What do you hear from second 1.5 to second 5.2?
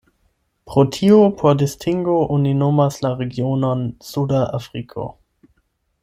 distingo oni nomas la regionon "Suda Afriko".